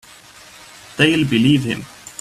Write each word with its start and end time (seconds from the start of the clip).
They'll 0.97 1.25
believe 1.27 1.63
him. 1.65 1.85